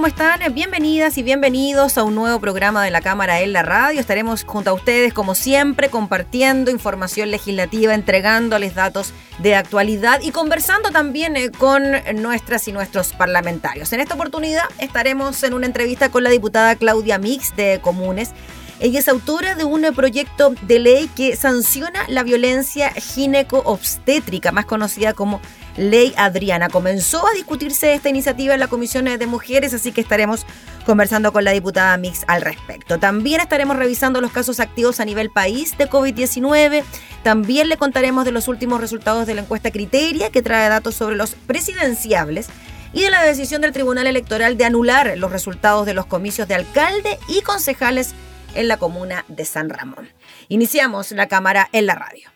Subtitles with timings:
[0.00, 0.40] ¿Cómo están?
[0.54, 4.00] Bienvenidas y bienvenidos a un nuevo programa de la Cámara en la Radio.
[4.00, 10.90] Estaremos junto a ustedes, como siempre, compartiendo información legislativa, entregándoles datos de actualidad y conversando
[10.90, 11.82] también eh, con
[12.14, 13.92] nuestras y nuestros parlamentarios.
[13.92, 18.30] En esta oportunidad estaremos en una entrevista con la diputada Claudia Mix de Comunes.
[18.80, 25.12] Ella es autora de un proyecto de ley que sanciona la violencia gineco-obstétrica, más conocida
[25.12, 25.42] como
[25.76, 26.70] Ley Adriana.
[26.70, 30.46] Comenzó a discutirse esta iniciativa en la Comisión de Mujeres, así que estaremos
[30.86, 32.98] conversando con la diputada Mix al respecto.
[32.98, 36.82] También estaremos revisando los casos activos a nivel país de COVID-19.
[37.22, 41.16] También le contaremos de los últimos resultados de la encuesta Criteria, que trae datos sobre
[41.16, 42.48] los presidenciables
[42.94, 46.54] y de la decisión del Tribunal Electoral de anular los resultados de los comicios de
[46.54, 48.14] alcalde y concejales
[48.54, 50.08] en la comuna de San Ramón.
[50.48, 52.30] Iniciamos la cámara en la radio.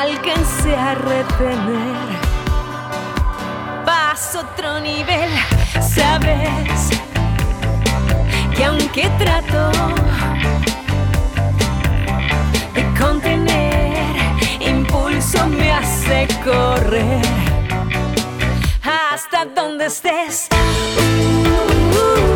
[0.00, 2.08] Alcancé a retener.
[3.84, 5.30] Paso otro nivel,
[5.80, 6.90] sabes
[8.56, 9.70] que aunque trato
[12.74, 14.16] de contener,
[14.60, 17.22] impulso me hace correr
[18.82, 20.48] hasta donde estés.
[21.90, 22.29] inicios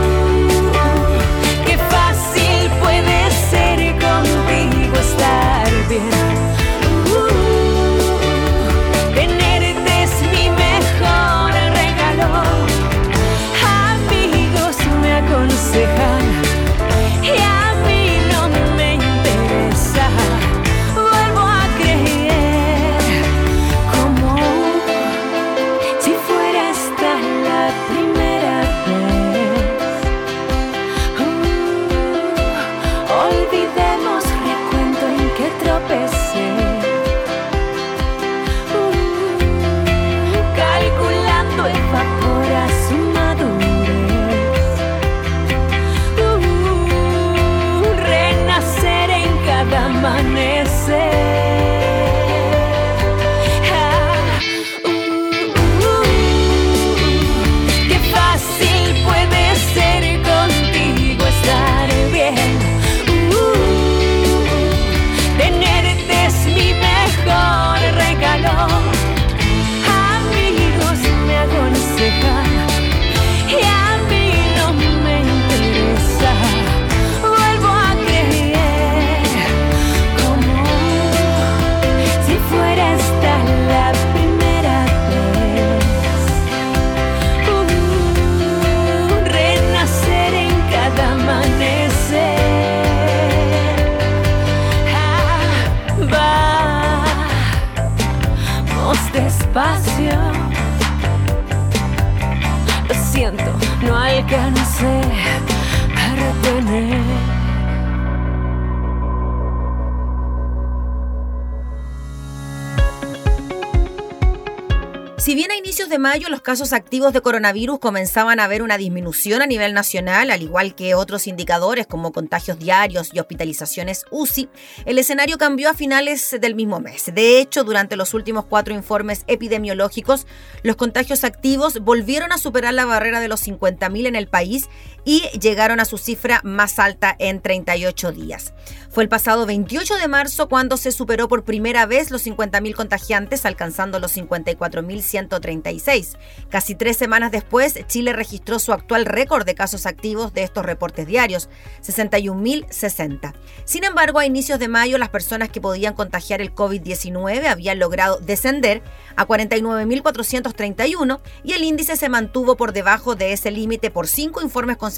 [116.45, 120.95] casos activos de coronavirus comenzaban a ver una disminución a nivel nacional, al igual que
[120.95, 124.51] otros indicadores como contagios diarios y hospitalizaciones UCI.
[124.85, 127.13] El escenario cambió a finales del mismo mes.
[127.13, 130.27] De hecho, durante los últimos cuatro informes epidemiológicos,
[130.63, 134.69] los contagios activos volvieron a superar la barrera de los 50.000 en el país
[135.05, 138.55] y llegaron a su cifra más alta en 38 días.
[138.95, 143.45] Fue el pasado 28 de marzo cuando se superó por primera vez los 50.000 contagiantes,
[143.45, 146.17] alcanzando los 54.136.
[146.49, 151.09] Casi tres semanas después, Chile registró su actual récord de casos activos de estos reportes
[151.09, 151.49] diarios,
[151.85, 153.35] 61.060.
[153.65, 158.21] Sin embargo, a inicios de mayo, las personas que podían contagiar el COVID-19 habían logrado
[158.21, 158.81] descender
[159.17, 164.77] a 49.431 y el índice se mantuvo por debajo de ese límite por cinco informes
[164.77, 164.94] consecutivos,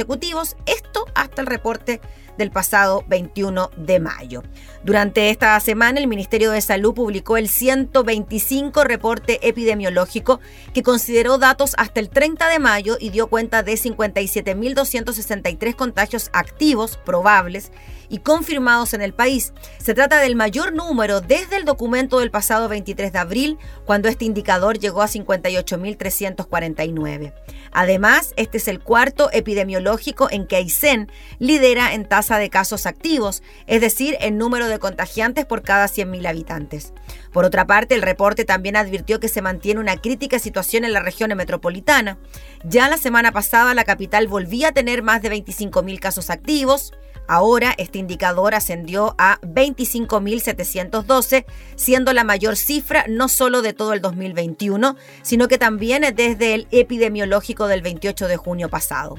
[0.66, 2.00] esto hasta el reporte
[2.36, 4.42] del pasado 21 de mayo.
[4.84, 10.40] Durante esta semana, el Ministerio de Salud publicó el 125 reporte epidemiológico
[10.72, 16.98] que consideró datos hasta el 30 de mayo y dio cuenta de 57.263 contagios activos
[17.04, 17.72] probables
[18.08, 19.52] y confirmados en el país.
[19.78, 24.24] Se trata del mayor número desde el documento del pasado 23 de abril, cuando este
[24.24, 27.34] indicador llegó a 58.349.
[27.72, 33.42] Además, este es el cuarto epidemiológico en que Aysén lidera en tasa de casos activos,
[33.66, 36.92] es decir, en número de contagiantes por cada 100.000 habitantes.
[37.32, 41.00] Por otra parte, el reporte también advirtió que se mantiene una crítica situación en la
[41.00, 42.18] región metropolitana.
[42.64, 46.92] Ya la semana pasada la capital volvía a tener más de 25.000 casos activos,
[47.28, 51.44] Ahora este indicador ascendió a 25.712,
[51.74, 56.68] siendo la mayor cifra no solo de todo el 2021, sino que también desde el
[56.70, 59.18] epidemiológico del 28 de junio pasado.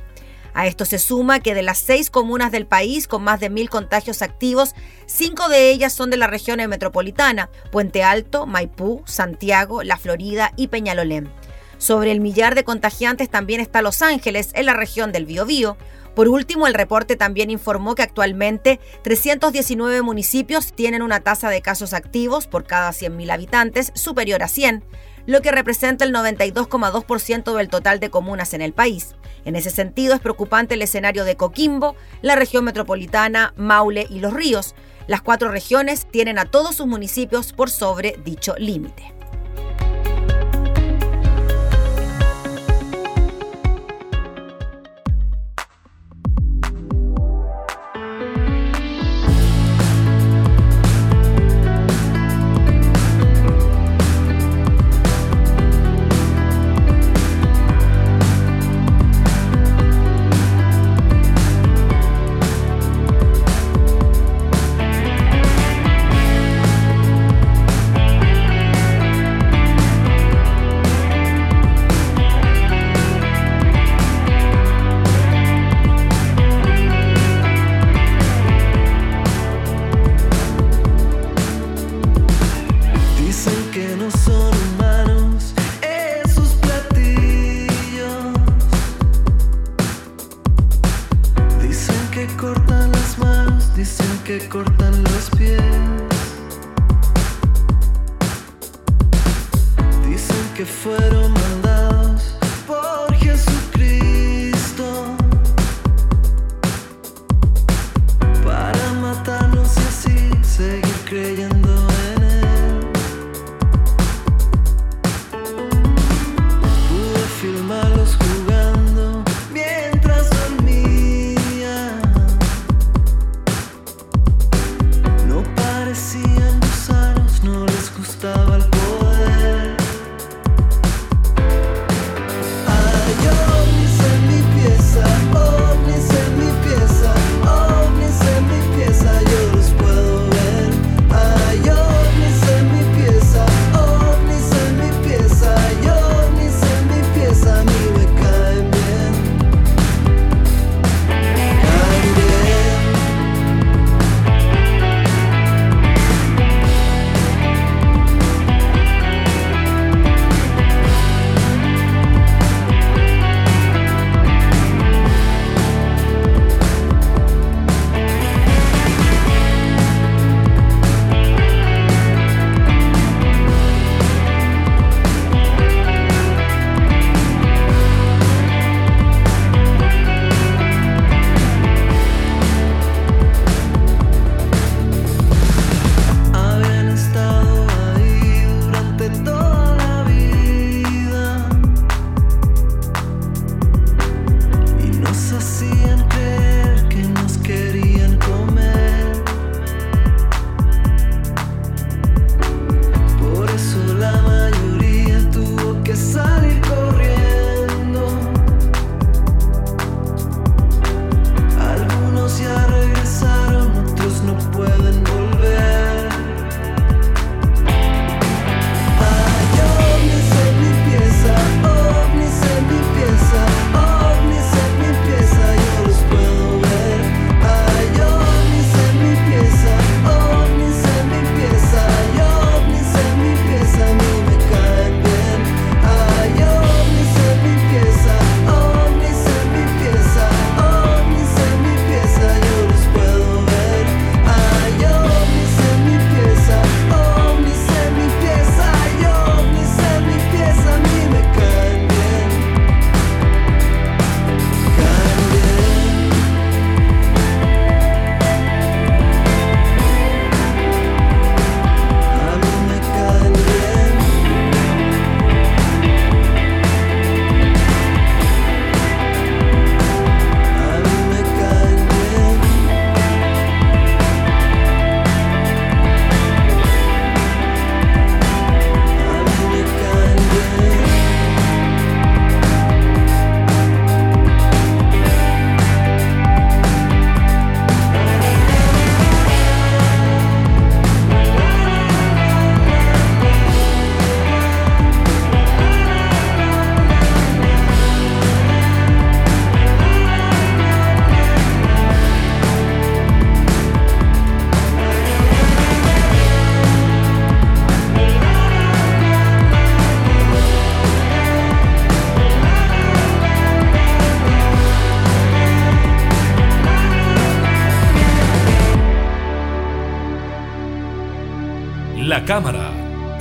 [0.57, 3.69] A esto se suma que de las seis comunas del país con más de mil
[3.69, 4.73] contagios activos,
[5.05, 10.69] cinco de ellas son de la región metropolitana, Puente Alto, Maipú, Santiago, La Florida y
[10.69, 11.29] Peñalolén.
[11.77, 15.77] Sobre el millar de contagiantes también está Los Ángeles, en la región del Biobío,
[16.15, 21.93] por último, el reporte también informó que actualmente 319 municipios tienen una tasa de casos
[21.93, 24.83] activos por cada 100.000 habitantes superior a 100,
[25.27, 29.13] lo que representa el 92,2% del total de comunas en el país.
[29.45, 34.33] En ese sentido, es preocupante el escenario de Coquimbo, la región metropolitana, Maule y Los
[34.33, 34.73] Ríos.
[35.05, 39.16] Las cuatro regiones tienen a todos sus municipios por sobre dicho límite.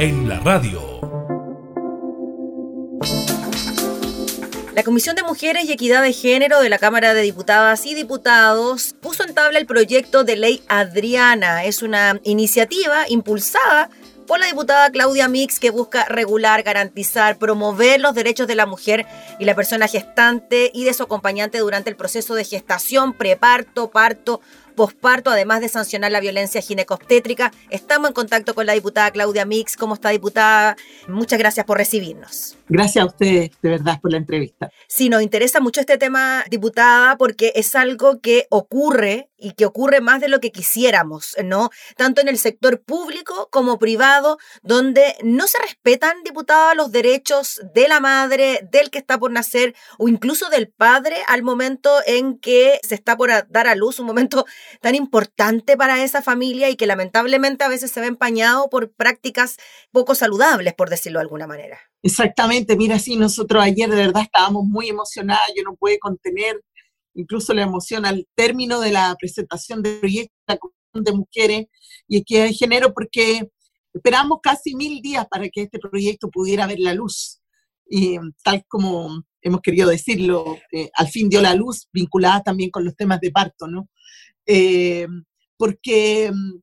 [0.07, 1.01] En la radio.
[4.77, 8.95] La Comisión de Mujeres y Equidad de Género de la Cámara de Diputadas y Diputados
[9.01, 11.65] puso en tabla el proyecto de ley Adriana.
[11.65, 13.91] Es una iniciativa impulsada
[14.29, 19.07] por la diputada Claudia Mix que busca regular, garantizar, promover los derechos de la mujer
[19.41, 24.41] y la persona gestante y de su acompañante durante el proceso de gestación, preparto, parto
[24.77, 27.51] posparto, además de sancionar la violencia ginecobstétrica.
[27.71, 29.77] Estamos en contacto con la diputada Claudia Mix.
[29.77, 30.77] ¿Cómo está, diputada?
[31.09, 32.57] Muchas gracias por recibirnos.
[32.69, 34.71] Gracias a ustedes, de verdad, por la entrevista.
[34.87, 40.01] Sí, nos interesa mucho este tema, diputada, porque es algo que ocurre y que ocurre
[40.01, 41.71] más de lo que quisiéramos, ¿no?
[41.97, 47.89] Tanto en el sector público como privado, donde no se respetan, diputada, los derechos de
[47.89, 52.81] la madre, del que está por nacer o incluso del padre al momento en que
[52.83, 54.47] se está por dar a luz, un momento
[54.81, 59.57] tan importante para esa familia y que lamentablemente a veces se ve empañado por prácticas
[59.91, 61.79] poco saludables, por decirlo de alguna manera.
[62.03, 66.63] Exactamente, mira, sí, nosotros ayer de verdad estábamos muy emocionadas, yo no pude contener
[67.15, 70.35] incluso la emoción al término de la presentación del proyecto
[70.93, 71.67] de mujeres
[72.09, 73.49] y equidad de género, porque
[73.93, 77.41] esperamos casi mil días para que este proyecto pudiera ver la luz.
[77.89, 82.85] Y tal como hemos querido decirlo, eh, al fin dio la luz, vinculada también con
[82.85, 83.89] los temas de parto, ¿no?
[84.47, 85.07] Eh,
[85.57, 86.61] porque mm,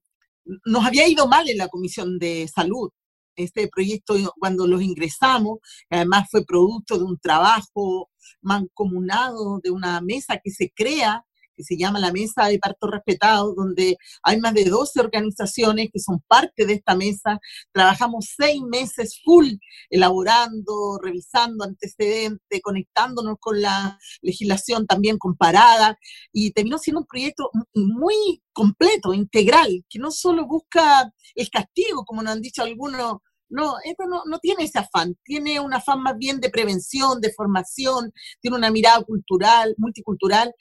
[0.65, 2.89] nos había ido mal en la Comisión de Salud.
[3.35, 5.59] Este proyecto, cuando los ingresamos,
[5.89, 8.09] además fue producto de un trabajo
[8.41, 11.25] mancomunado, de una mesa que se crea
[11.55, 15.99] que se llama la Mesa de Parto Respetado, donde hay más de 12 organizaciones que
[15.99, 17.39] son parte de esta mesa.
[17.71, 19.47] Trabajamos seis meses full
[19.89, 25.97] elaborando, revisando antecedentes, conectándonos con la legislación también comparada
[26.31, 32.21] y terminó siendo un proyecto muy completo, integral, que no solo busca el castigo, como
[32.21, 33.17] nos han dicho algunos
[33.53, 37.31] no, esto no, no, tiene ese afán, tiene un afán más bien de prevención, de
[37.31, 40.53] formación, tiene una mirada cultural, multicultural.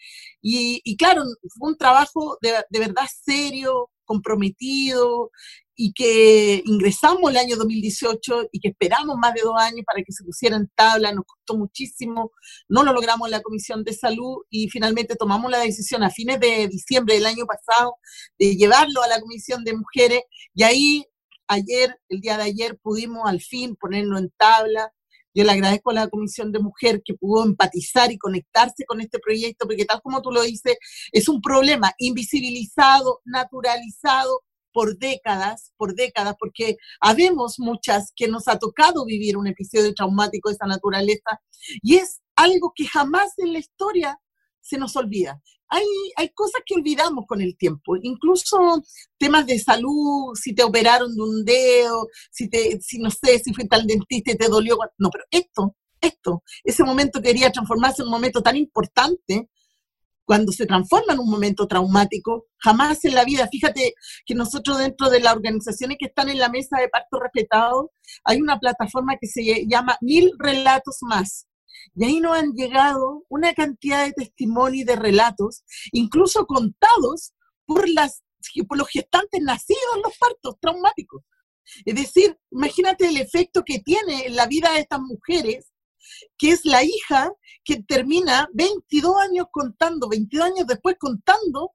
[0.43, 1.25] Y, claro,
[1.59, 5.31] fue un trabajo de, de, verdad serio, comprometido,
[5.75, 10.13] y que ingresamos el año 2018 y que esperamos más de dos años para que
[10.13, 12.33] se pusiera en tabla, nos costó muchísimo,
[12.69, 16.39] no lo logramos en la Comisión de Salud y finalmente tomamos la decisión a fines
[16.41, 17.97] de diciembre del año pasado
[18.39, 20.21] de llevarlo a la Comisión de Mujeres
[20.55, 21.07] y ahí
[21.53, 24.93] ayer, el día de ayer, pudimos al fin ponerlo en tabla.
[25.35, 29.19] Yo le agradezco a la Comisión de Mujer que pudo empatizar y conectarse con este
[29.19, 30.77] proyecto, porque tal como tú lo dices,
[31.11, 34.43] es un problema invisibilizado, naturalizado
[34.73, 40.49] por décadas, por décadas, porque habemos muchas que nos ha tocado vivir un episodio traumático
[40.49, 41.41] de esa naturaleza,
[41.83, 44.19] y es algo que jamás en la historia
[44.63, 45.43] se nos olvida
[45.73, 48.83] hay, hay cosas que olvidamos con el tiempo, incluso
[49.17, 53.55] temas de salud, si te operaron de un dedo, si, te, si no sé, si
[53.55, 54.77] fuiste al dentista y te dolió.
[54.99, 59.49] No, pero esto, esto, ese momento quería transformarse en un momento tan importante,
[60.27, 63.49] cuando se transforma en un momento traumático, jamás en la vida.
[63.51, 63.95] Fíjate
[64.27, 67.93] que nosotros dentro de las organizaciones que están en la mesa de parto respetado,
[68.25, 71.47] hay una plataforma que se llama Mil Relatos Más.
[71.95, 77.33] Y ahí nos han llegado una cantidad de testimonios y de relatos, incluso contados
[77.67, 78.23] por, las,
[78.67, 81.23] por los gestantes nacidos en los partos traumáticos.
[81.85, 85.71] Es decir, imagínate el efecto que tiene en la vida de estas mujeres,
[86.37, 87.31] que es la hija
[87.65, 91.73] que termina 22 años contando, 22 años después contando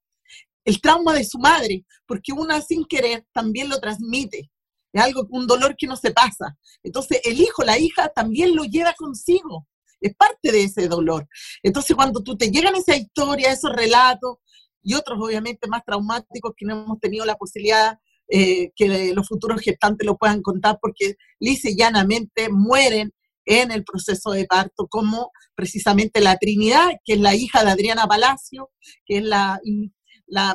[0.66, 4.52] el trauma de su madre, porque una sin querer también lo transmite.
[4.92, 6.58] Es algo, un dolor que no se pasa.
[6.84, 9.66] Entonces el hijo, la hija también lo lleva consigo
[10.00, 11.28] es parte de ese dolor.
[11.64, 14.38] Entonces, cuando tú te llegan esa historia, esos relatos,
[14.84, 18.00] y otros obviamente más traumáticos que no hemos tenido la posibilidad
[18.30, 23.14] eh, que los futuros gestantes lo puedan contar, porque lisa y llanamente mueren
[23.46, 28.06] en el proceso de parto, como precisamente la Trinidad, que es la hija de Adriana
[28.06, 28.70] Palacio,
[29.06, 29.60] que es la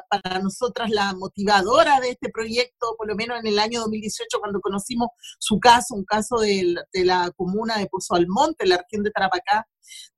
[0.09, 4.61] para nosotras la motivadora de este proyecto, por lo menos en el año 2018, cuando
[4.61, 9.67] conocimos su caso, un caso de, la comuna de Pozo Almonte, la región de Tarapacá,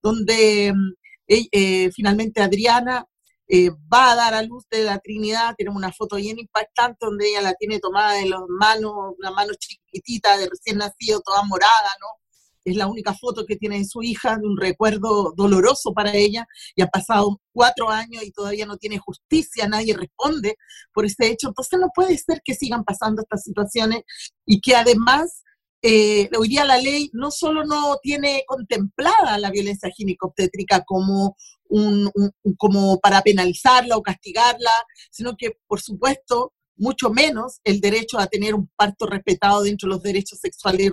[0.02, 0.92] donde mm,
[1.28, 3.06] eh, finalmente Adriana
[3.46, 5.54] eh, va a dar a luz de la Trinidad.
[5.56, 9.52] Tenemos una foto bien impactante donde ella la tiene tomada en las manos, una mano
[9.58, 12.23] chiquitita de recién nacido, toda morada, ¿no?
[12.64, 16.46] Es la única foto que tiene de su hija, de un recuerdo doloroso para ella,
[16.74, 20.56] y ha pasado cuatro años y todavía no tiene justicia, nadie responde
[20.92, 21.48] por ese hecho.
[21.48, 24.02] Entonces no puede ser que sigan pasando estas situaciones
[24.46, 25.42] y que además
[25.86, 31.36] eh, hoy día la ley no solo no tiene contemplada la violencia ginecobstétrica como,
[31.68, 32.10] un,
[32.56, 34.70] como para penalizarla o castigarla,
[35.10, 39.94] sino que, por supuesto, mucho menos el derecho a tener un parto respetado dentro de
[39.94, 40.90] los derechos sexuales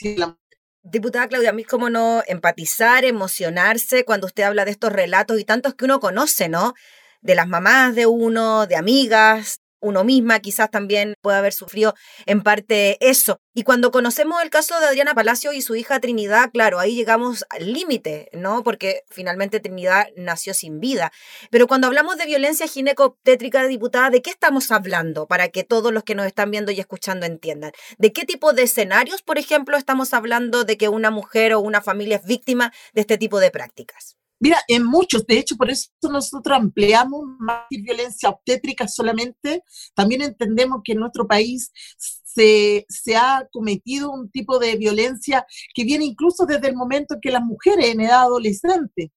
[0.00, 0.36] de la.
[0.84, 5.44] Diputada Claudia, a mí cómo no empatizar, emocionarse cuando usted habla de estos relatos y
[5.44, 6.74] tantos que uno conoce, ¿no?
[7.20, 11.94] De las mamás de uno, de amigas, uno misma quizás también puede haber sufrido
[12.26, 13.40] en parte eso.
[13.54, 17.44] Y cuando conocemos el caso de Adriana Palacio y su hija Trinidad, claro, ahí llegamos
[17.50, 18.62] al límite, ¿no?
[18.62, 21.12] Porque finalmente Trinidad nació sin vida.
[21.50, 25.26] Pero cuando hablamos de violencia ginecobstétrica, diputada, ¿de qué estamos hablando?
[25.26, 27.72] Para que todos los que nos están viendo y escuchando entiendan.
[27.98, 31.82] ¿De qué tipo de escenarios, por ejemplo, estamos hablando de que una mujer o una
[31.82, 34.16] familia es víctima de este tipo de prácticas?
[34.42, 39.62] Mira, en muchos, de hecho, por eso nosotros ampliamos más violencia obstétrica solamente.
[39.94, 45.84] También entendemos que en nuestro país se, se, ha cometido un tipo de violencia que
[45.84, 49.12] viene incluso desde el momento que las mujeres en edad adolescente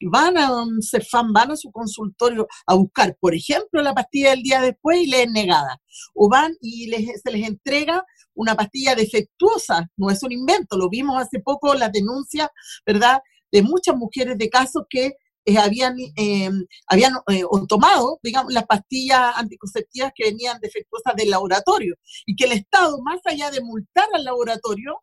[0.00, 4.42] van a un CEFAM, van a su consultorio a buscar, por ejemplo, la pastilla del
[4.42, 5.76] día después y le es negada.
[6.14, 10.88] O van y les, se les entrega una pastilla defectuosa, no es un invento, lo
[10.88, 12.48] vimos hace poco, las denuncias,
[12.86, 13.20] ¿verdad?
[13.52, 16.50] De muchas mujeres de casos que eh, habían, eh,
[16.86, 22.52] habían eh, tomado, digamos, las pastillas anticonceptivas que venían defectuosas del laboratorio y que el
[22.52, 25.02] Estado, más allá de multar al laboratorio,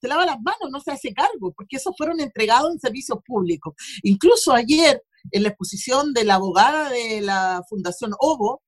[0.00, 3.74] se lava las manos, no se hace cargo, porque esos fueron entregados en servicios públicos.
[4.02, 8.62] Incluso ayer, en la exposición de la abogada de la Fundación OVO,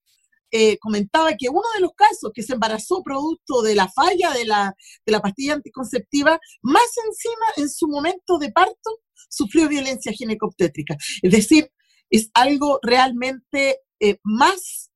[0.81, 4.75] comentaba que uno de los casos que se embarazó producto de la falla de la,
[5.05, 10.97] de la pastilla anticonceptiva, más encima en su momento de parto, sufrió violencia ginecobstétrica.
[11.23, 11.71] Es decir,
[12.11, 14.91] es algo realmente eh, más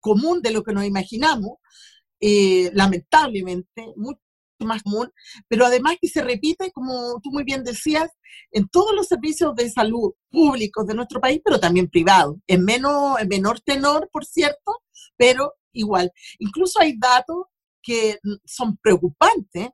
[0.00, 1.58] común de lo que nos imaginamos,
[2.20, 4.20] eh, lamentablemente, mucho
[4.60, 5.12] más común,
[5.46, 8.10] pero además que se repite, como tú muy bien decías,
[8.50, 13.20] en todos los servicios de salud públicos de nuestro país, pero también privados, en, menos,
[13.20, 14.82] en menor tenor, por cierto,
[15.16, 16.10] pero igual.
[16.38, 17.46] Incluso hay datos
[17.82, 19.68] que son preocupantes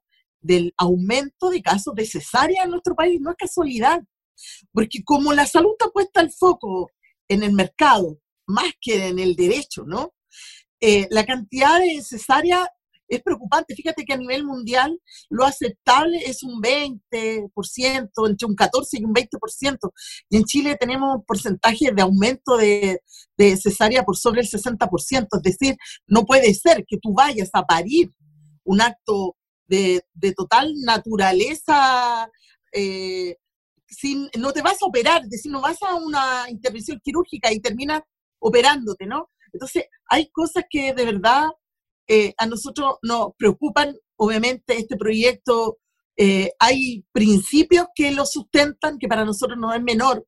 [0.44, 3.20] del aumento de casos de cesárea en nuestro país.
[3.20, 4.00] No es casualidad,
[4.72, 6.90] porque como la salud está puesta al foco
[7.28, 10.12] en el mercado más que en el derecho, ¿no?
[10.80, 12.68] Eh, la cantidad de cesárea
[13.08, 13.74] es preocupante.
[13.74, 19.14] Fíjate que a nivel mundial lo aceptable es un 20%, entre un 14 y un
[19.14, 19.78] 20%.
[20.28, 23.00] Y en Chile tenemos porcentajes de aumento de,
[23.38, 25.26] de cesárea por sobre el 60%.
[25.30, 25.76] Es decir,
[26.06, 28.10] no puede ser que tú vayas a parir
[28.64, 30.02] un acto de,
[30.36, 32.30] total naturaleza,
[32.72, 33.36] eh,
[33.86, 37.60] sin, no te vas a operar, es decir, no vas a una intervención quirúrgica y
[37.60, 38.02] terminas
[38.38, 39.30] operándote, ¿no?
[39.52, 41.48] Entonces, hay cosas que de verdad
[42.08, 43.96] eh, a nosotros nos preocupan.
[44.16, 45.78] Obviamente, este proyecto,
[46.16, 50.26] eh, hay principios que lo sustentan, que para nosotros no es menor.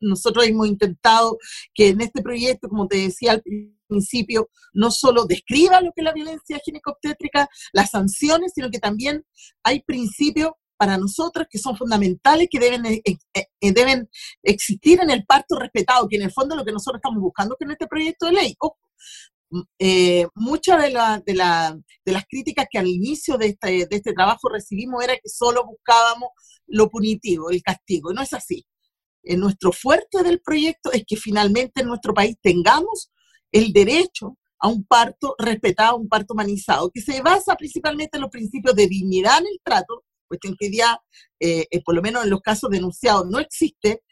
[0.00, 1.38] Nosotros hemos intentado
[1.74, 3.42] que en este proyecto, como te decía al
[3.88, 9.24] principio, no solo describa lo que es la violencia ginecobstétrica, las sanciones, sino que también
[9.62, 14.08] hay principios para nosotros que son fundamentales, que deben, eh, eh, eh, deben
[14.42, 17.56] existir en el parto respetado, que en el fondo es lo que nosotros estamos buscando
[17.58, 18.56] en este proyecto de ley.
[19.50, 19.62] Mm,
[20.34, 20.88] muchas de,
[21.24, 25.28] de, de, las críticas que al inicio de este, de este trabajo recibimos era que
[25.28, 26.30] solo buscábamos
[26.66, 28.12] lo punitivo, el castigo.
[28.12, 28.66] No es así.
[29.24, 33.10] nuestro fuerte del proyecto es que finalmente en nuestro país tengamos
[33.52, 38.30] el derecho a un parto respetado, un parto humanizado, que se basa principalmente en los
[38.30, 40.98] principios de dignidad en el trato, cuestión que día,
[41.40, 44.02] eh, eh, por lo menos en los casos denunciados, no existe,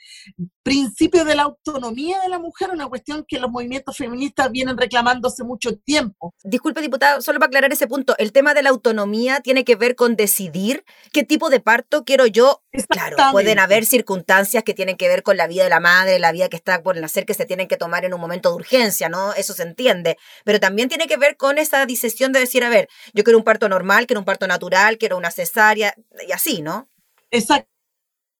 [0.63, 5.29] principio de la autonomía de la mujer, una cuestión que los movimientos feministas vienen reclamando
[5.29, 6.35] hace mucho tiempo.
[6.43, 9.95] Disculpe, diputado, solo para aclarar ese punto, el tema de la autonomía tiene que ver
[9.95, 12.63] con decidir qué tipo de parto quiero yo.
[12.89, 16.33] Claro, pueden haber circunstancias que tienen que ver con la vida de la madre, la
[16.33, 19.09] vida que está por nacer, que se tienen que tomar en un momento de urgencia,
[19.09, 19.33] ¿no?
[19.35, 20.17] Eso se entiende.
[20.45, 23.45] Pero también tiene que ver con esa decisión de decir, a ver, yo quiero un
[23.45, 25.95] parto normal, quiero un parto natural, quiero una cesárea,
[26.27, 26.89] y así, ¿no?
[27.35, 27.69] Exacto.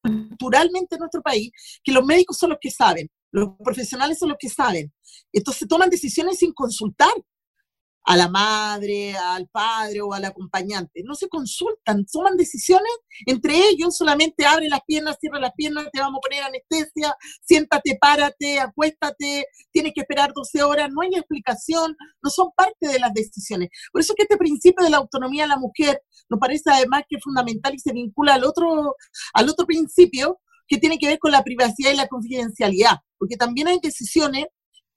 [0.03, 1.51] En nuestro país,
[1.83, 4.93] que los médicos son los que saben, los profesionales son los que saben.
[5.33, 7.11] Entonces toman decisiones sin consultar
[8.05, 11.01] a la madre, al padre o al acompañante.
[11.03, 12.91] No se consultan, toman decisiones
[13.25, 17.97] entre ellos, solamente abre las piernas, cierra las piernas, te vamos a poner anestesia, siéntate,
[17.99, 23.13] párate, acuéstate, tienes que esperar 12 horas, no hay explicación, no son parte de las
[23.13, 23.69] decisiones.
[23.91, 27.17] Por eso que este principio de la autonomía de la mujer nos parece además que
[27.17, 28.95] es fundamental y se vincula al otro,
[29.33, 33.67] al otro principio que tiene que ver con la privacidad y la confidencialidad, porque también
[33.67, 34.45] hay decisiones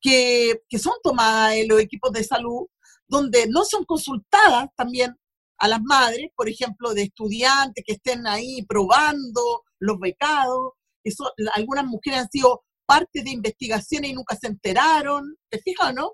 [0.01, 2.67] que, que son tomadas en los equipos de salud
[3.09, 5.17] donde no son consultadas también
[5.59, 11.13] a las madres, por ejemplo, de estudiantes que estén ahí probando los becados, que
[11.55, 16.13] algunas mujeres han sido parte de investigaciones y nunca se enteraron, ¿te fijas, no?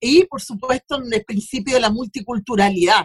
[0.00, 3.04] Y por supuesto en el principio de la multiculturalidad,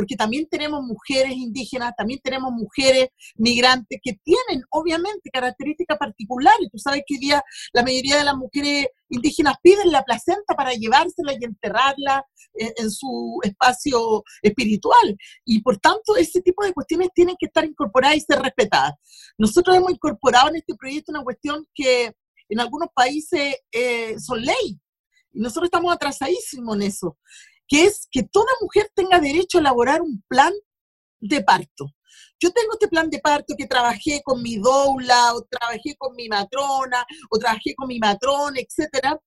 [0.00, 6.70] porque también tenemos mujeres indígenas, también tenemos mujeres migrantes que tienen obviamente características particulares.
[6.72, 7.42] Tú sabes que hoy día
[7.74, 13.40] la mayoría de las mujeres indígenas piden la placenta para llevársela y enterrarla en, su
[13.42, 15.18] espacio espiritual.
[15.44, 18.94] Y por tanto, ese tipo de cuestiones tienen que estar incorporadas y ser respetadas.
[19.36, 22.10] Nosotros hemos incorporado en este proyecto una cuestión que
[22.48, 24.80] en algunos países eh, son ley.
[25.34, 27.18] Y nosotros estamos atrasadísimos en eso
[27.70, 30.52] que es que toda mujer tenga derecho a elaborar un plan
[31.20, 31.86] de parto.
[32.40, 36.28] Yo tengo este plan de parto que trabajé con mi doula, o trabajé con mi
[36.28, 39.20] matrona, o trabajé con mi matrón, etcétera.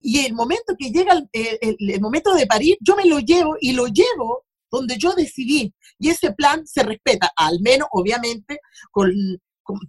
[0.00, 3.86] Y el momento que llega el, momento de parir, yo me lo llevo y lo
[3.86, 5.74] llevo donde yo decidí.
[5.98, 8.60] Y ese plan se respeta, al menos, obviamente,
[8.92, 9.12] con,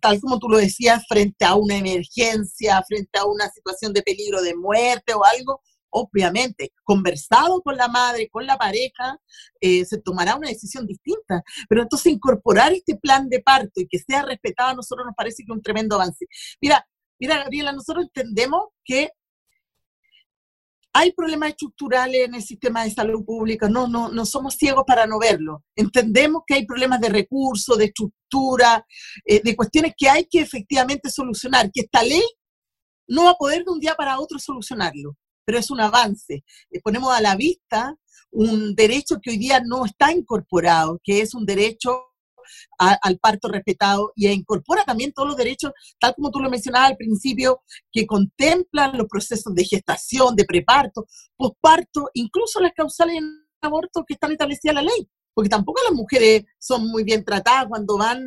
[0.02, 4.42] tal como tú lo decías, frente a una emergencia, frente a una situación de peligro
[4.42, 5.62] de muerte o algo,
[5.92, 9.18] obviamente, conversado con la madre, con la pareja,
[9.60, 11.44] eh, se tomará una decisión distinta.
[11.70, 15.44] Pero entonces incorporar este plan de parto y que sea respetado a nosotros nos parece
[15.44, 16.26] que es un tremendo avance.
[16.62, 16.86] Mira,
[17.20, 19.12] mira, Gabriela, nosotros entendemos que
[20.94, 25.08] hay problemas estructurales en el sistema de salud pública, no, no, no somos ciegos para
[25.08, 25.64] no verlo.
[25.76, 28.86] Entendemos que hay problemas de recursos, de estructura,
[29.26, 32.24] eh, de cuestiones que hay que efectivamente solucionar, que esta ley
[33.08, 36.44] no va a poder de un día para otro solucionarlo pero es un avance.
[36.70, 37.96] Eh, ponemos a la vista
[38.32, 42.06] un derecho que hoy día no está incorporado, que es un derecho
[42.78, 46.98] al parto respetado y incorpora también todos los derechos, tal como tú lo mencionabas al
[46.98, 51.06] principio, que contemplan los procesos de gestación, de preparto,
[51.38, 55.94] posparto, incluso las causales en aborto que están establecidas en la ley porque tampoco las
[55.94, 58.24] mujeres son muy bien tratadas cuando van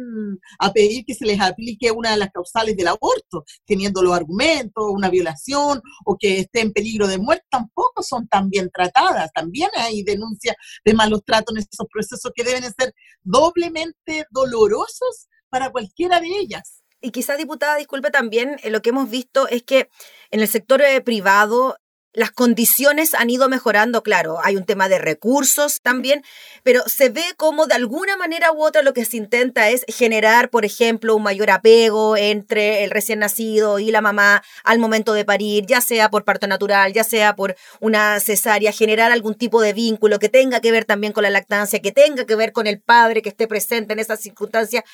[0.58, 4.84] a pedir que se les aplique una de las causales del aborto, teniendo los argumentos,
[4.90, 9.30] una violación o que esté en peligro de muerte, tampoco son tan bien tratadas.
[9.32, 15.70] También hay denuncias de malos tratos en esos procesos que deben ser doblemente dolorosos para
[15.70, 16.82] cualquiera de ellas.
[17.00, 19.90] Y quizás, diputada, disculpe también, eh, lo que hemos visto es que
[20.30, 21.76] en el sector eh, privado
[22.14, 26.22] las condiciones han ido mejorando, claro, hay un tema de recursos también,
[26.62, 30.48] pero se ve como de alguna manera u otra lo que se intenta es generar,
[30.48, 35.24] por ejemplo, un mayor apego entre el recién nacido y la mamá al momento de
[35.24, 39.72] parir, ya sea por parto natural, ya sea por una cesárea, generar algún tipo de
[39.72, 42.80] vínculo que tenga que ver también con la lactancia, que tenga que ver con el
[42.80, 44.84] padre que esté presente en esas circunstancias.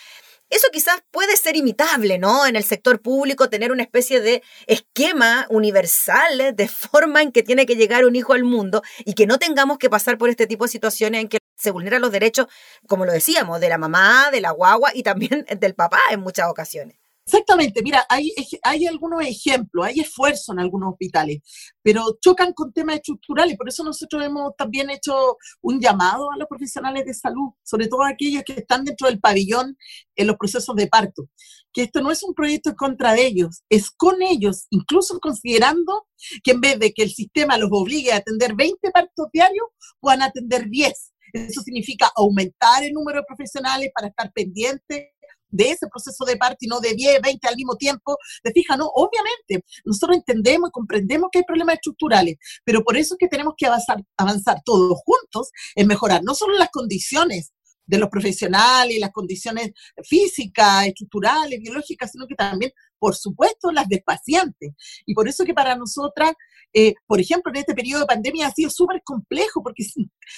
[0.50, 2.44] Eso quizás puede ser imitable, ¿no?
[2.44, 6.52] En el sector público, tener una especie de esquema universal ¿eh?
[6.52, 9.78] de forma en que tiene que llegar un hijo al mundo y que no tengamos
[9.78, 12.46] que pasar por este tipo de situaciones en que se vulneran los derechos,
[12.88, 16.48] como lo decíamos, de la mamá, de la guagua y también del papá en muchas
[16.48, 16.99] ocasiones.
[17.32, 21.38] Exactamente, mira, hay, hay algunos ejemplos, hay esfuerzo en algunos hospitales,
[21.80, 26.48] pero chocan con temas estructurales, por eso nosotros hemos también hecho un llamado a los
[26.48, 29.78] profesionales de salud, sobre todo aquellos que están dentro del pabellón
[30.16, 31.28] en los procesos de parto,
[31.72, 36.08] que esto no es un proyecto en contra de ellos, es con ellos, incluso considerando
[36.42, 39.68] que en vez de que el sistema los obligue a atender 20 partos diarios,
[40.00, 41.12] puedan atender 10.
[41.32, 45.10] Eso significa aumentar el número de profesionales para estar pendientes
[45.50, 48.16] de ese proceso de parto y no de 10, 20 al mismo tiempo.
[48.42, 48.78] ¿Te fijas?
[48.78, 53.28] No, obviamente, nosotros entendemos y comprendemos que hay problemas estructurales, pero por eso es que
[53.28, 57.52] tenemos que avanzar, avanzar todos juntos en mejorar no solo las condiciones
[57.90, 59.72] de los profesionales, las condiciones
[60.04, 64.74] físicas, estructurales, biológicas, sino que también, por supuesto, las del paciente.
[65.06, 66.34] Y por eso que para nosotras
[66.72, 69.84] eh, por ejemplo, en este periodo de pandemia ha sido súper complejo porque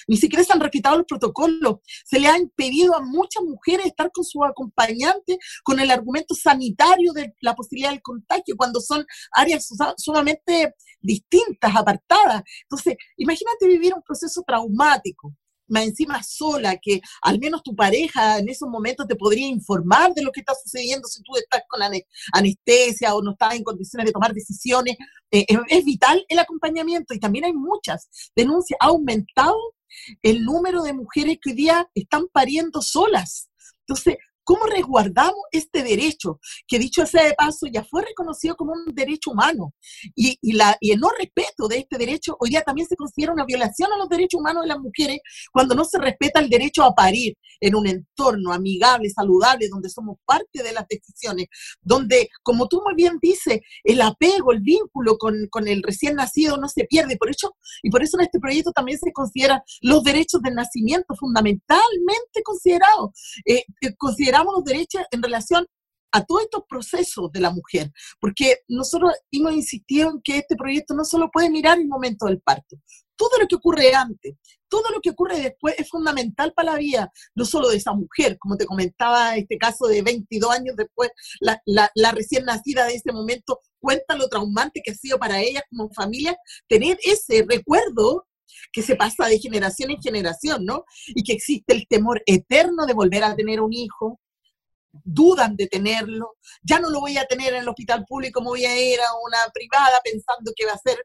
[0.06, 1.76] ni siquiera se han respetado los protocolos.
[2.04, 7.12] Se le ha impedido a muchas mujeres estar con su acompañante con el argumento sanitario
[7.12, 12.42] de la posibilidad del contagio, cuando son áreas sumamente distintas, apartadas.
[12.62, 15.34] Entonces, imagínate vivir un proceso traumático
[15.72, 20.22] más encima sola, que al menos tu pareja en esos momentos te podría informar de
[20.22, 21.80] lo que está sucediendo si tú estás con
[22.32, 24.96] anestesia o no estás en condiciones de tomar decisiones.
[25.30, 28.78] Eh, es, vital el acompañamiento y también hay muchas denuncias.
[28.80, 29.56] Ha aumentado
[30.22, 33.48] el número de mujeres que hoy día están pariendo solas.
[33.86, 36.38] Entonces, ¿Cómo resguardamos este derecho?
[36.66, 39.74] Que dicho sea de paso, ya fue reconocido como un derecho humano.
[40.14, 43.44] Y, la, y el no respeto de este derecho hoy día también se considera una
[43.44, 45.20] violación a los derechos humanos de las mujeres
[45.52, 50.16] cuando no se respeta el derecho a parir en un entorno amigable, saludable, donde somos
[50.24, 51.46] parte de las decisiones,
[51.80, 56.68] donde, como tú muy bien dices, el apego, el vínculo con, el recién nacido no
[56.68, 57.16] se pierde.
[57.16, 61.14] Por eso, y por eso en este proyecto también se consideran los derechos del nacimiento
[61.14, 63.10] fundamentalmente considerados.
[63.46, 63.94] Eh, eh
[64.32, 65.66] consideramos los derechos en relación
[66.14, 67.90] a todos estos procesos de la mujer,
[68.20, 72.40] porque nosotros hemos insistido en que este proyecto no solo puede mirar el momento del
[72.40, 72.76] parto,
[73.16, 74.34] todo lo que ocurre antes,
[74.68, 78.36] todo lo que ocurre después es fundamental para la vida, no solo de esa mujer,
[78.38, 81.62] como te comentaba, este caso de 22 años después, la,
[81.94, 85.90] la recién nacida de ese momento cuenta lo traumante que ha sido para ella como
[85.94, 86.36] familia,
[86.68, 88.26] tener ese recuerdo
[88.72, 90.84] que se pasa de generación en generación, ¿no?
[91.08, 94.20] Y que existe el temor eterno de volver a tener un hijo,
[94.92, 98.64] dudan de tenerlo, ya no lo voy a tener en el hospital público, me voy
[98.64, 101.02] a ir a una privada pensando que va a ser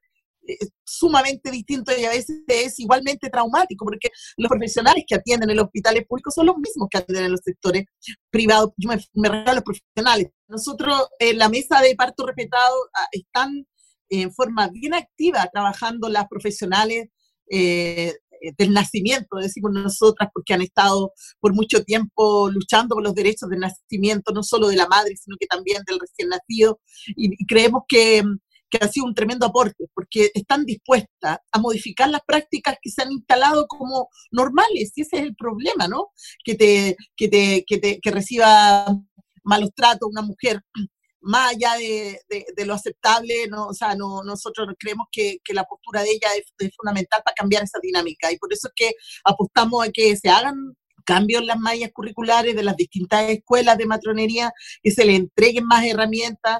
[0.48, 5.58] eh, sumamente distinto y a veces es igualmente traumático, porque los profesionales que atienden en
[5.58, 7.86] los hospitales públicos son los mismos que atienden en los sectores
[8.30, 8.72] privados.
[8.78, 10.28] Yo me, me refiero a los profesionales.
[10.48, 13.68] Nosotros en la mesa de parto respetado ah, están
[14.10, 17.10] en forma bien activa trabajando las profesionales
[17.50, 23.16] eh, eh, del nacimiento, decimos nosotras, porque han estado por mucho tiempo luchando por los
[23.16, 27.46] derechos del nacimiento, no solo de la madre, sino que también del recién nacido, y,
[27.46, 28.24] creemos que,
[28.70, 33.02] que, ha sido un tremendo aporte, porque están dispuestas a modificar las prácticas que se
[33.02, 36.10] han instalado como normales, y ese es el problema, ¿no?
[36.44, 38.86] Que, te, que, te, que, te, que reciba
[39.44, 40.62] malos tratos una mujer
[41.28, 46.12] más allá de, lo aceptable, no, o sea, no, nosotros creemos que, la postura de
[46.12, 50.16] ella es, fundamental para cambiar esa dinámica y por eso es que apostamos a que
[50.16, 55.06] se hagan cambios en las mallas curriculares de las distintas escuelas de matronería, que se
[55.06, 56.60] le entreguen más herramientas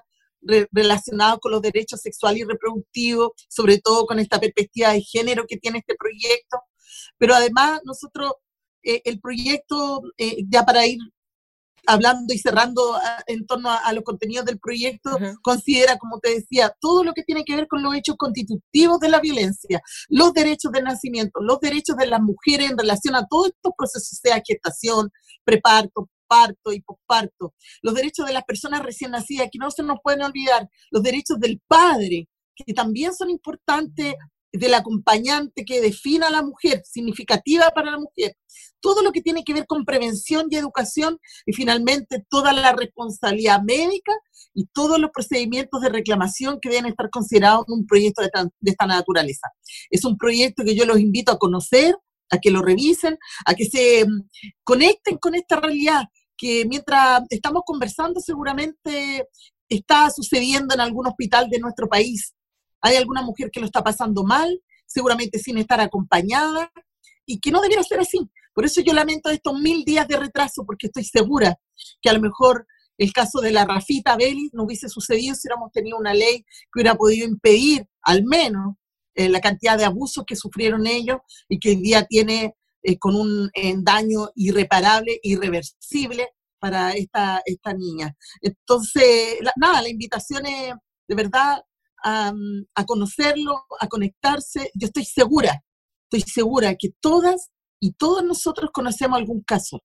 [0.72, 5.58] relacionadas con los derechos sexuales y reproductivos, sobre todo con esta perspectiva de género que
[5.58, 6.60] tiene este proyecto.
[7.18, 8.34] Pero además nosotros,
[8.84, 11.00] eh, el proyecto, eh, ya para ir
[11.88, 16.74] hablando y cerrando ah, en torno a, los contenidos del proyecto, considera, como te decía,
[16.80, 20.72] todo lo que tiene que ver con los hechos constitutivos de la violencia, los derechos
[20.72, 25.10] de nacimiento, los derechos de las mujeres en relación a todos estos procesos, sea gestación,
[25.44, 30.00] preparto, parto y posparto, los derechos de las personas recién nacidas, que no se nos
[30.04, 34.16] pueden olvidar, los derechos del padre, que también son importantes
[34.52, 38.36] del acompañante que defina a la mujer, significativa para la mujer,
[38.80, 43.62] todo lo que tiene que ver con prevención y educación y finalmente toda la responsabilidad
[43.64, 44.14] médica
[44.54, 48.30] y todos los procedimientos de reclamación que deben estar considerados en un proyecto de,
[48.64, 49.48] esta naturaleza.
[49.90, 51.96] Es un proyecto que yo los invito a conocer,
[52.30, 54.30] a que lo revisen, a que se mm,
[54.64, 56.06] conecten con esta realidad
[56.38, 59.28] que mientras estamos conversando seguramente
[59.70, 62.34] está sucediendo en algún hospital de nuestro país
[62.82, 66.72] hay alguna mujer que lo está pasando mal, seguramente sin estar acompañada,
[67.26, 68.20] y que no debiera ser así.
[68.54, 71.60] Por eso yo lamento estos mil días de retraso, porque estoy segura
[72.02, 72.66] que a lo mejor
[72.98, 76.80] el caso de la Rafita Belli no hubiese sucedido si hubiéramos tenido una ley que
[76.80, 78.76] hubiera podido impedir al menos
[79.14, 83.16] eh, la cantidad de abusos que sufrieron ellos y que hoy día tiene eh, con
[83.16, 83.52] un
[83.84, 88.16] daño irreparable, irreversible para esta, esta niña.
[88.42, 90.74] Entonces, nada, la invitación es
[91.08, 91.62] de verdad
[92.08, 94.72] a, conocerlo, a conectarse.
[94.74, 95.64] Yo estoy segura,
[96.10, 99.84] estoy segura que todas y todos nosotros conocemos algún caso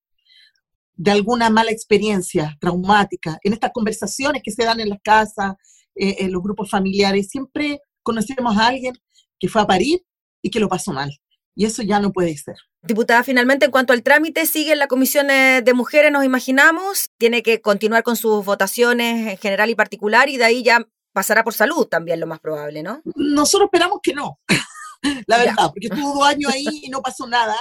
[0.94, 3.38] de alguna mala experiencia traumática.
[3.42, 5.54] En estas conversaciones que se dan en las casas,
[5.94, 8.94] eh, en los grupos familiares, siempre conocemos a alguien
[9.38, 10.02] que fue a parir
[10.42, 11.10] y que lo pasó mal.
[11.54, 12.56] Y eso ya no puede ser.
[12.82, 17.10] Diputada, finalmente, en cuanto al trámite, sigue en la Comisión de Mujeres, nos imaginamos.
[17.18, 21.44] Tiene que continuar con sus votaciones en general y particular y de ahí ya pasará
[21.44, 23.02] por salud también, lo más probable, ¿no?
[23.14, 24.40] Nosotros esperamos que no,
[25.26, 27.56] la verdad, porque estuvo dos años ahí y no pasó nada.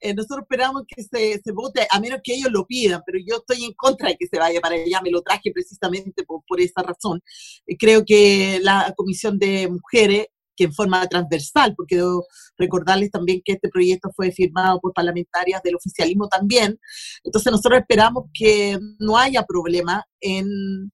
[0.00, 3.36] Eh, nosotros esperamos que se, se, vote, a menos que ellos lo pidan, pero yo
[3.36, 6.60] estoy en contra de que se vaya para allá, me lo traje precisamente por, por
[6.60, 7.22] esa razón.
[7.66, 12.26] Eh, creo que la Comisión de Mujeres, que en forma transversal, porque debo
[12.58, 16.78] recordarles también que este proyecto fue firmado por parlamentarias del oficialismo también,
[17.24, 20.92] entonces nosotros esperamos que no haya problema en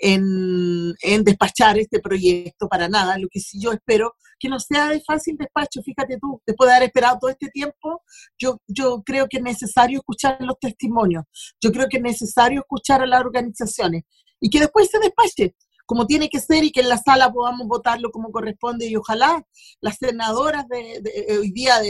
[0.00, 3.18] en, despachar este proyecto para nada.
[3.18, 5.82] Lo que sí yo espero que no sea de fácil despacho.
[5.82, 8.02] Fíjate tú, después de haber esperado todo este tiempo,
[8.38, 11.24] yo, yo creo que es necesario escuchar los testimonios.
[11.60, 14.04] Yo creo que es necesario escuchar a las organizaciones
[14.40, 15.54] y que después se despache
[15.88, 19.42] como tiene que ser y que en la sala podamos votarlo como corresponde y ojalá
[19.80, 21.80] las senadoras de, hoy día,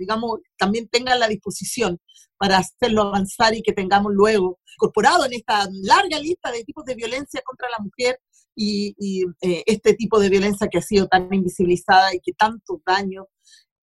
[0.00, 1.98] digamos, también tengan la disposición
[2.38, 6.94] para hacerlo avanzar y que tengamos luego incorporado en esta larga lista de tipos de
[6.94, 8.18] violencia contra la mujer
[8.56, 8.96] y,
[9.42, 13.26] eh, este tipo de violencia que ha sido tan invisibilizada y que tanto daño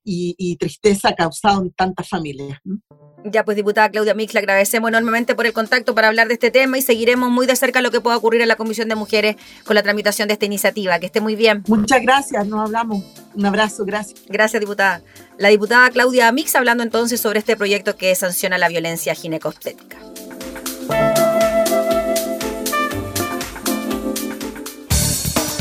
[0.04, 2.60] y, tristeza causado en tantas familias.
[3.26, 6.52] Ya pues, diputada Claudia Mix, le agradecemos enormemente por el contacto para hablar de este
[6.52, 9.36] tema y seguiremos muy de cerca lo que pueda ocurrir en la Comisión de Mujeres
[9.66, 11.00] con la tramitación de esta iniciativa.
[11.00, 11.64] Que esté muy bien.
[11.68, 13.04] Muchas gracias, nos hablamos.
[13.36, 14.22] Un abrazo, gracias.
[14.28, 15.02] Gracias, diputada.
[15.38, 19.98] La diputada Claudia Mix hablando entonces sobre este proyecto que sanciona la violencia ginecostética.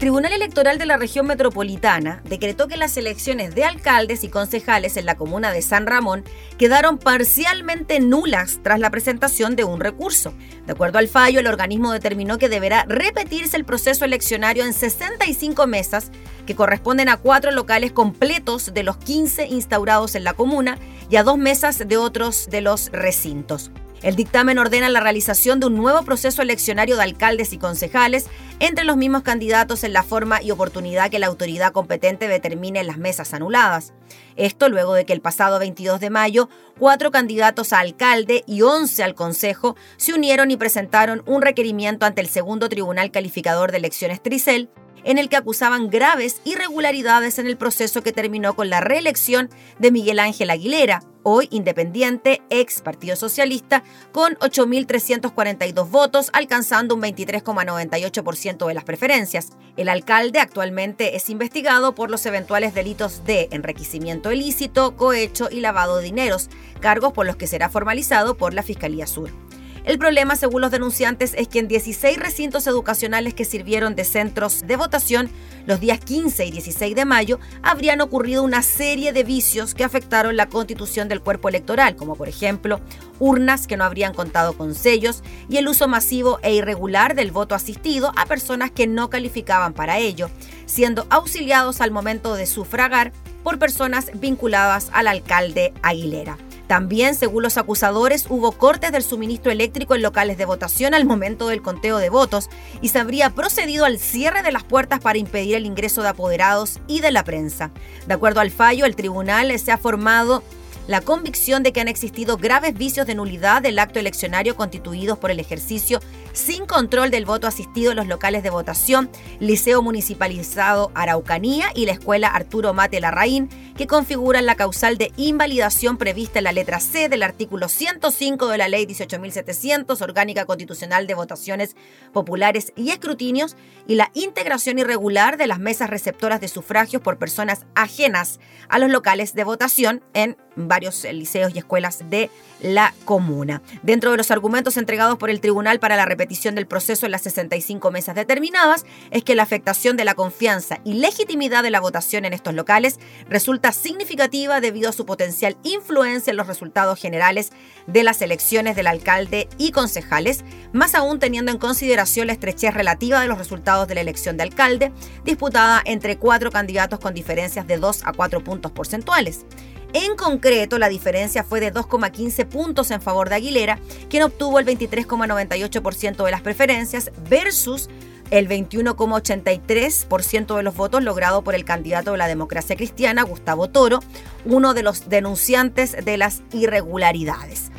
[0.00, 5.06] Tribunal Electoral de la Región Metropolitana decretó que las elecciones de alcaldes y concejales en
[5.06, 6.24] la comuna de San Ramón
[6.58, 10.34] quedaron parcialmente nulas tras la presentación de un recurso.
[10.66, 15.68] De acuerdo al fallo, el organismo determinó que deberá repetirse el proceso eleccionario en 65
[15.68, 16.10] mesas
[16.46, 20.78] que corresponden a cuatro locales completos de los 15 instaurados en la comuna
[21.08, 23.70] y a dos mesas de otros de los recintos.
[24.06, 28.28] El dictamen ordena la realización de un nuevo proceso eleccionario de alcaldes y concejales
[28.60, 32.86] entre los mismos candidatos en la forma y oportunidad que la autoridad competente determine en
[32.86, 33.94] las mesas anuladas.
[34.36, 36.48] Esto luego de que el pasado 22 de mayo,
[36.78, 42.20] cuatro candidatos a alcalde y 11 al consejo se unieron y presentaron un requerimiento ante
[42.20, 44.70] el segundo tribunal calificador de elecciones Tricel
[45.06, 49.48] en el que acusaban graves irregularidades en el proceso que terminó con la reelección
[49.78, 53.82] de Miguel Ángel Aguilera, hoy independiente, ex Partido Socialista,
[54.12, 59.50] con 8.342 votos, alcanzando un 23,98% de las preferencias.
[59.76, 65.98] El alcalde actualmente es investigado por los eventuales delitos de enriquecimiento ilícito, cohecho y lavado
[65.98, 66.50] de dineros,
[66.80, 69.45] cargos por los que será formalizado por la Fiscalía Sur.
[69.86, 74.66] El problema, según los denunciantes, es que en 16 recintos educacionales que sirvieron de centros
[74.66, 75.30] de votación
[75.64, 80.36] los días 15 y 16 de mayo, habrían ocurrido una serie de vicios que afectaron
[80.36, 82.80] la constitución del cuerpo electoral, como por ejemplo
[83.20, 87.54] urnas que no habrían contado con sellos y el uso masivo e irregular del voto
[87.54, 90.30] asistido a personas que no calificaban para ello,
[90.66, 93.12] siendo auxiliados al momento de sufragar
[93.44, 96.38] por personas vinculadas al alcalde Aguilera.
[96.66, 101.46] También, según los acusadores, hubo cortes del suministro eléctrico en locales de votación al momento
[101.48, 102.48] del conteo de votos
[102.80, 106.80] y se habría procedido al cierre de las puertas para impedir el ingreso de apoderados
[106.88, 107.70] y de la prensa.
[108.06, 110.42] De acuerdo al fallo, el tribunal se ha formado
[110.86, 115.30] la convicción de que han existido graves vicios de nulidad del acto eleccionario constituidos por
[115.30, 116.00] el ejercicio
[116.32, 119.10] sin control del voto asistido en los locales de votación,
[119.40, 125.98] Liceo Municipalizado Araucanía y la Escuela Arturo Mate Larraín, que configuran la causal de invalidación
[125.98, 131.14] prevista en la letra C del artículo 105 de la Ley 18.700, Orgánica Constitucional de
[131.14, 131.76] Votaciones
[132.12, 133.54] Populares y Escrutinios,
[133.86, 138.90] y la integración irregular de las mesas receptoras de sufragios por personas ajenas a los
[138.90, 142.30] locales de votación en varios liceos y escuelas de
[142.62, 143.60] la comuna.
[143.82, 147.22] Dentro de los argumentos entregados por el tribunal para la repetición del proceso en las
[147.22, 152.24] 65 mesas determinadas es que la afectación de la confianza y legitimidad de la votación
[152.24, 152.98] en estos locales
[153.28, 157.52] resulta significativa debido a su potencial influencia en los resultados generales
[157.86, 163.20] de las elecciones del alcalde y concejales, más aún teniendo en consideración la estrechez relativa
[163.20, 164.92] de los resultados de la elección de alcalde,
[165.24, 169.44] disputada entre cuatro candidatos con diferencias de 2 a 4 puntos porcentuales.
[169.92, 173.78] En concreto, la diferencia fue de 2,15 puntos en favor de Aguilera,
[174.10, 177.88] quien obtuvo el 23,98% de las preferencias, versus
[178.30, 184.00] el 21,83% de los votos logrado por el candidato de la democracia cristiana, Gustavo Toro,
[184.44, 187.70] uno de los denunciantes de las irregularidades.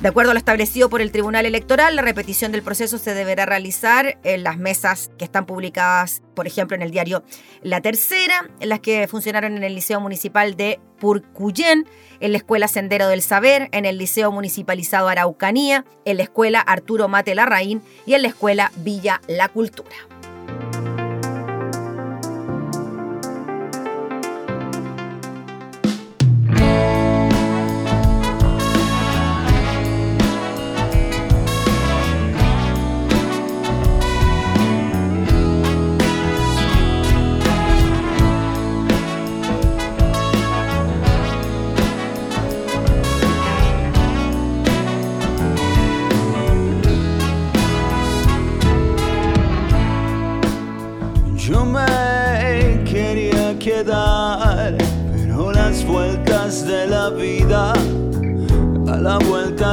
[0.00, 3.46] De acuerdo a lo establecido por el Tribunal Electoral, la repetición del proceso se deberá
[3.46, 7.24] realizar en las mesas que están publicadas, por ejemplo, en el diario
[7.62, 11.84] La Tercera, en las que funcionaron en el Liceo Municipal de Purcuyén,
[12.20, 17.08] en la Escuela Sendero del Saber, en el Liceo Municipalizado Araucanía, en la Escuela Arturo
[17.08, 19.96] Mate Larraín y en la Escuela Villa La Cultura.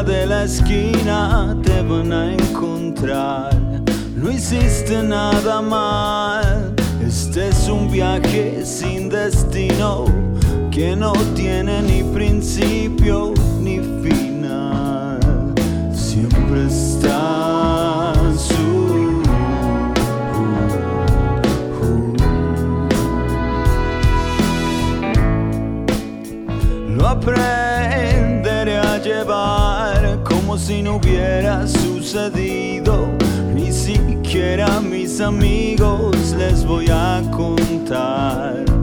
[0.04, 3.56] De la esquina te van a encontrar.
[4.16, 6.74] No hiciste nada mal.
[7.06, 10.06] Este es un viaje sin destino
[10.72, 14.85] que no tiene ni principio ni final.
[27.06, 30.24] Lo aprenderé a llevar
[30.58, 33.10] si no hubiera sucedido.
[33.54, 38.75] Ni siquiera mis amigos les voy a contar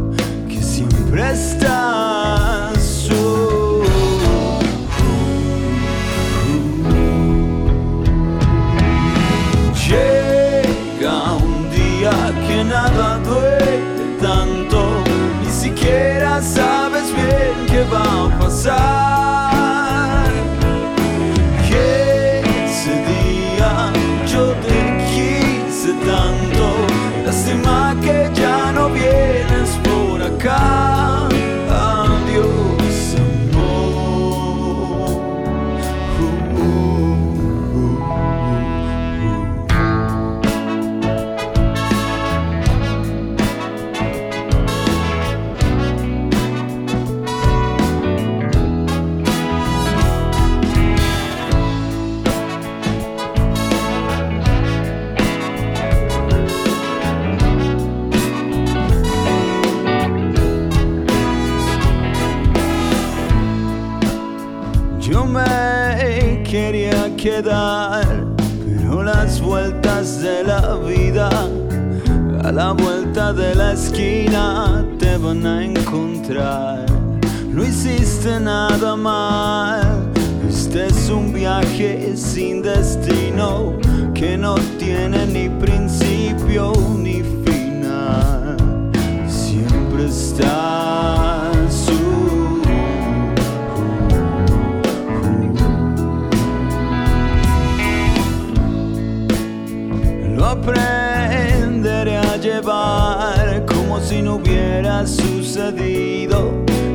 [105.07, 106.53] sucedido.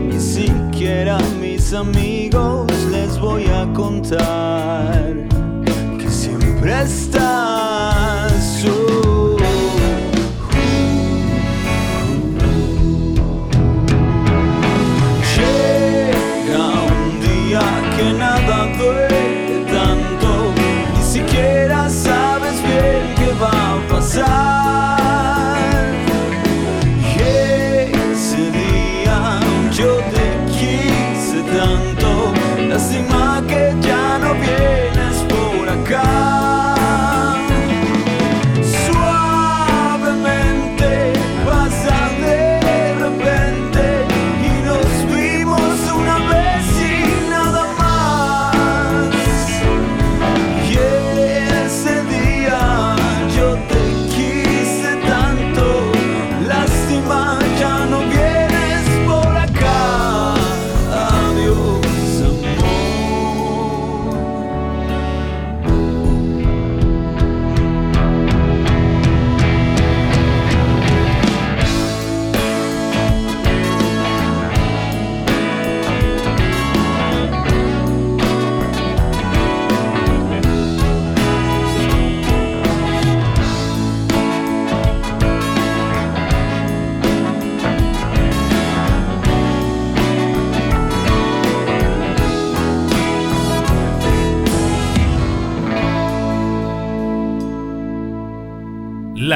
[0.08, 5.14] Ni siquiera mis amigos les voy a contar
[6.00, 7.67] que siempre estás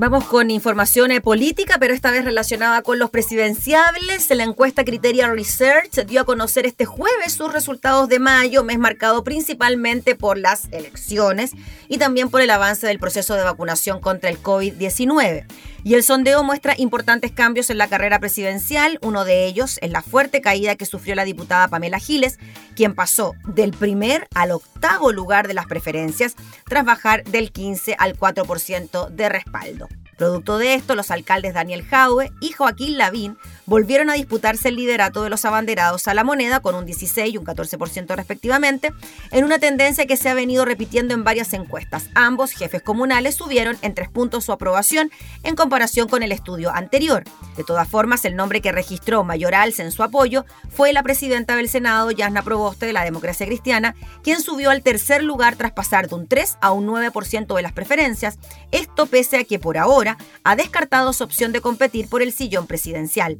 [0.00, 4.30] Vamos con información eh, política, pero esta vez relacionada con los presidenciables.
[4.30, 9.22] La encuesta Criteria Research dio a conocer este jueves sus resultados de mayo, mes marcado
[9.24, 11.52] principalmente por las elecciones
[11.86, 15.44] y también por el avance del proceso de vacunación contra el COVID-19.
[15.84, 18.98] Y el sondeo muestra importantes cambios en la carrera presidencial.
[19.02, 22.38] Uno de ellos es la fuerte caída que sufrió la diputada Pamela Giles,
[22.74, 28.18] quien pasó del primer al octavo lugar de las preferencias tras bajar del 15 al
[28.18, 29.89] 4% de respaldo.
[30.20, 33.38] Producto de esto, los alcaldes Daniel Jaue y Joaquín Lavín
[33.70, 37.38] volvieron a disputarse el liderato de los abanderados a la moneda con un 16 y
[37.38, 38.92] un 14% respectivamente,
[39.30, 42.08] en una tendencia que se ha venido repitiendo en varias encuestas.
[42.16, 45.12] Ambos jefes comunales subieron en tres puntos su aprobación
[45.44, 47.22] en comparación con el estudio anterior.
[47.56, 51.54] De todas formas, el nombre que registró mayor alza en su apoyo fue la presidenta
[51.54, 53.94] del Senado, Yasna Proboste, de la democracia cristiana,
[54.24, 57.72] quien subió al tercer lugar tras pasar de un 3 a un 9% de las
[57.72, 58.40] preferencias,
[58.72, 62.66] esto pese a que por ahora ha descartado su opción de competir por el sillón
[62.66, 63.38] presidencial.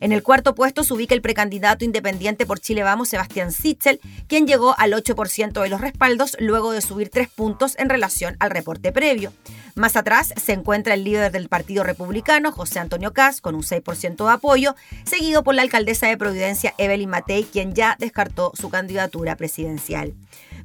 [0.00, 4.46] En el cuarto puesto se ubica el precandidato independiente por Chile Vamos, Sebastián Sitzel, quien
[4.46, 8.92] llegó al 8% de los respaldos luego de subir tres puntos en relación al reporte
[8.92, 9.32] previo.
[9.74, 14.24] Más atrás se encuentra el líder del Partido Republicano, José Antonio Caz, con un 6%
[14.24, 19.36] de apoyo, seguido por la alcaldesa de Providencia, Evelyn Matei, quien ya descartó su candidatura
[19.36, 20.14] presidencial.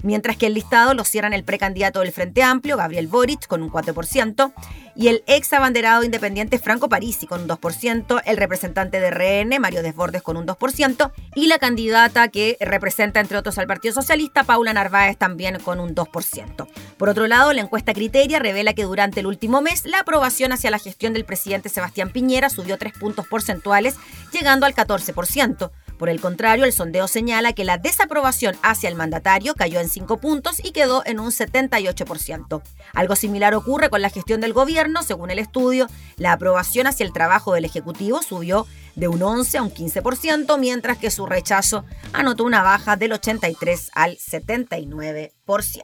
[0.01, 3.69] Mientras que el listado lo cierran el precandidato del Frente Amplio, Gabriel Boric, con un
[3.69, 4.53] 4%,
[4.95, 9.83] y el ex abanderado independiente Franco Parisi, con un 2%, el representante de RN, Mario
[9.83, 14.73] Desbordes, con un 2%, y la candidata que representa, entre otros, al Partido Socialista, Paula
[14.73, 16.67] Narváez, también con un 2%.
[16.97, 20.71] Por otro lado, la encuesta Criteria revela que durante el último mes la aprobación hacia
[20.71, 23.95] la gestión del presidente Sebastián Piñera subió 3 puntos porcentuales,
[24.31, 25.71] llegando al 14%.
[25.99, 30.17] Por el contrario, el sondeo señala que la desaprobación hacia el mandatario cayó en 5
[30.17, 32.61] puntos y quedó en un 78%.
[32.93, 35.03] Algo similar ocurre con la gestión del gobierno.
[35.03, 39.61] Según el estudio, la aprobación hacia el trabajo del Ejecutivo subió de un 11 a
[39.61, 41.83] un 15%, mientras que su rechazo
[42.13, 45.83] anotó una baja del 83 al 79%.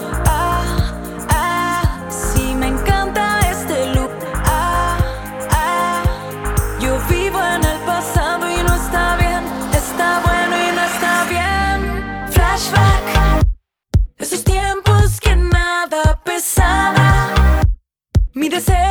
[18.51, 18.90] Mi deseo, tu